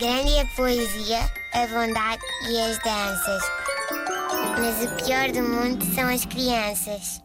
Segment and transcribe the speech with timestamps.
[0.00, 1.18] Grande é a poesia,
[1.52, 3.42] a bondade e as danças.
[4.58, 7.22] Mas o pior do mundo são as crianças.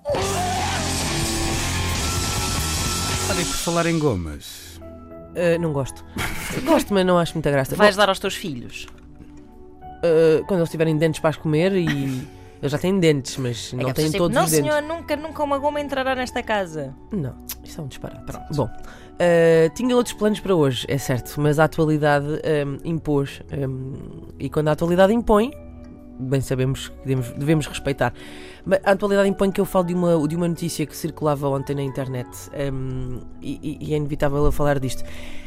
[3.29, 4.77] Olha, por falar em gomas.
[4.81, 6.03] Uh, não gosto.
[6.67, 7.77] gosto, mas não acho muita graça.
[7.77, 8.87] Vais dar aos teus filhos.
[10.03, 12.27] Uh, quando eles tiverem dentes para as comer e.
[12.61, 14.65] Eles já têm dentes, mas É não pessoas todos não, os dentes.
[14.71, 16.95] senhor, nunca, nunca uma goma entrará nesta casa.
[17.11, 18.23] Não, isso é um disparate.
[18.55, 23.41] Bom, uh, tinha outros planos para hoje, é certo, mas a atualidade um, impôs.
[23.51, 23.93] um,
[24.39, 25.51] e quando a atualidade impõe,
[26.19, 28.13] bem sabemos que devemos, devemos respeitar.
[28.65, 31.75] Mas a atualidade impõe que eu falo de uma, de uma notícia que circulava ontem
[31.75, 32.29] na internet
[32.73, 35.03] um, e, e- e é inevitável eu falar disto.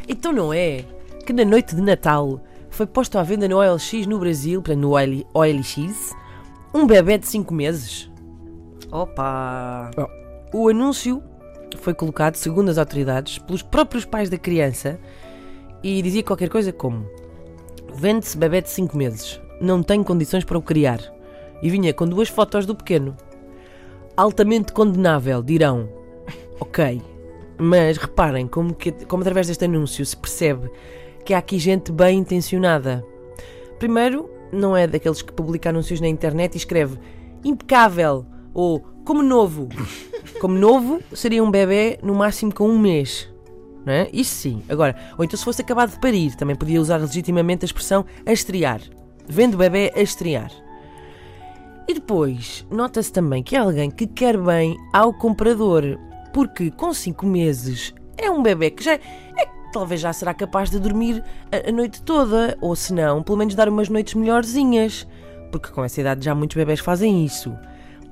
[0.06, 0.84] Então não é
[1.26, 2.40] que na noite de Natal
[2.70, 6.14] foi posto à venda no OLX no Brasil, no OL OLX,
[6.72, 8.10] um bebê de 5 meses.
[8.90, 9.90] Opa!
[10.52, 11.22] O anúncio
[11.78, 14.98] foi colocado, segundo as autoridades, pelos próprios pais da criança
[15.82, 17.06] e dizia qualquer coisa como:
[17.94, 21.00] Vende-se bebê de 5 meses, não tem condições para o criar.
[21.60, 23.16] E vinha com duas fotos do pequeno.
[24.16, 25.88] Altamente condenável, dirão.
[26.60, 27.00] Ok.
[27.56, 30.68] Mas reparem como, que, como através deste anúncio se percebe
[31.24, 33.04] que há aqui gente bem intencionada.
[33.78, 36.98] Primeiro, não é daqueles que publica anúncios na internet e escreve
[37.44, 39.68] impecável ou como novo.
[40.40, 43.28] Como novo seria um bebê no máximo com um mês.
[43.84, 44.08] Não é?
[44.12, 44.62] Isso sim.
[44.68, 48.32] Agora, ou então se fosse acabado de parir, também podia usar legitimamente a expressão a
[48.32, 48.80] estrear.
[49.26, 50.52] Vende o bebê a estrear.
[51.88, 55.98] E depois, nota-se também que é alguém que quer bem ao comprador,
[56.32, 60.78] porque com 5 meses é um bebê que já é talvez já será capaz de
[60.78, 65.06] dormir a, a noite toda, ou se não, pelo menos dar umas noites melhorzinhas,
[65.50, 67.54] porque com essa idade já muitos bebés fazem isso,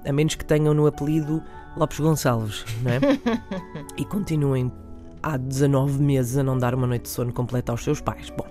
[0.07, 1.43] a menos que tenham no apelido
[1.77, 3.01] Lopes Gonçalves, não é?
[3.97, 4.73] e continuem
[5.23, 8.31] há 19 meses a não dar uma noite de sono completa aos seus pais.
[8.31, 8.47] Bom,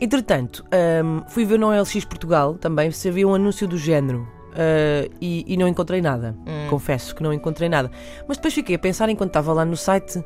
[0.00, 0.64] entretanto,
[1.04, 4.26] hum, fui ver no OLX Portugal também se havia um anúncio do género.
[4.54, 6.36] ah, e, e não encontrei nada.
[6.68, 7.90] Confesso que não encontrei nada.
[8.26, 10.22] Mas depois fiquei a pensar enquanto estava lá no site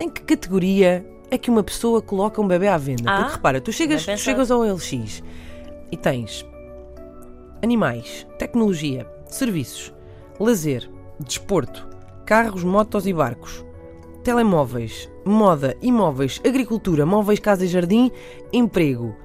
[0.00, 3.04] em que categoria é que uma pessoa coloca um bebê à venda.
[3.06, 5.22] Ah, Porque repara, tu chegas, tu chegas ao OLX
[5.90, 6.46] e tens
[7.62, 9.94] animais, tecnologia, serviços,
[10.38, 11.88] lazer, desporto,
[12.26, 13.64] carros, motos e barcos,
[14.22, 18.10] telemóveis, moda, imóveis, agricultura, móveis, casa e jardim,
[18.52, 19.16] emprego.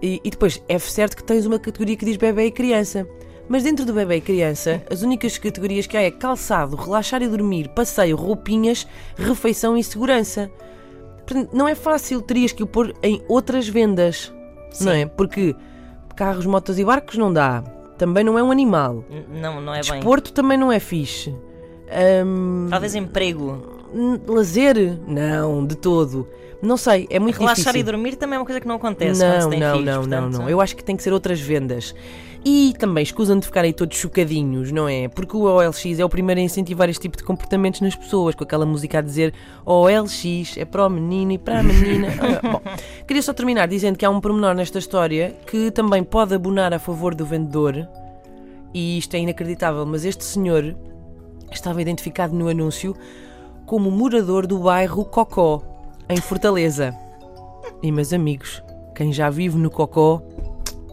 [0.00, 3.04] E, e depois é certo que tens uma categoria que diz bebê e criança.
[3.48, 7.28] Mas dentro do bebê e criança, as únicas categorias que há é calçado, relaxar e
[7.28, 8.86] dormir, passeio, roupinhas,
[9.16, 10.48] refeição e segurança.
[11.52, 14.32] Não é fácil, terias que o pôr em outras vendas,
[14.80, 15.06] não é?
[15.06, 15.54] Porque
[16.16, 17.62] carros, motos e barcos não dá.
[17.98, 19.04] Também não é um animal.
[19.30, 19.92] Não, não é bem.
[19.92, 21.34] Desporto também não é fixe.
[22.26, 23.80] Hum, Talvez emprego.
[24.26, 24.98] Lazer?
[25.06, 26.26] Não, de todo.
[26.62, 27.80] Não sei, é muito Relaxar difícil.
[27.80, 29.86] e dormir também é uma coisa que não acontece quando se Não, tem não, filhos.
[29.86, 30.48] não, não, portanto- não.
[30.50, 31.94] Eu acho que tem que ser outras vendas.
[32.44, 35.06] E também escusam de ficarem todos chocadinhos, não é?
[35.06, 38.42] Porque o OLX é o primeiro a incentivar este tipo de comportamentos nas pessoas, com
[38.42, 39.32] aquela música a dizer
[39.64, 42.08] OLX é para o menino e para a menina.
[42.22, 42.60] Ah, Bom,
[43.06, 46.78] queria só terminar dizendo que há um pormenor nesta história que também pode abonar a
[46.78, 47.88] favor do vendedor,
[48.74, 50.74] e isto é inacreditável, mas este senhor
[51.50, 52.96] estava identificado no anúncio
[53.66, 55.62] como morador do bairro Cocó,
[56.08, 56.94] em Fortaleza.
[57.82, 58.62] E meus amigos,
[58.94, 60.22] quem já vive no Cocó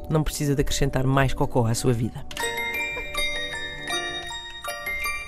[0.10, 2.26] não precisa de acrescentar mais Cocó à sua vida.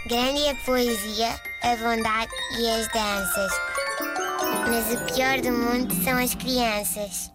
[0.07, 1.29] Grande é a poesia,
[1.63, 3.51] a bondade e as danças.
[4.67, 7.31] Mas o pior do mundo são as crianças.